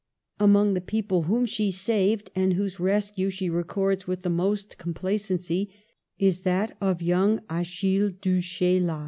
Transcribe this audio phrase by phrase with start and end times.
[0.39, 5.69] Among the people whom she saved, and whose rescue she records with the most complacency,
[6.17, 8.99] is that of young Achille du Chayla.